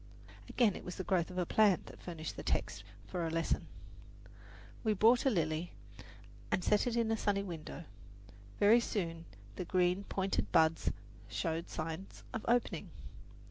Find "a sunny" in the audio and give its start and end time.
7.11-7.43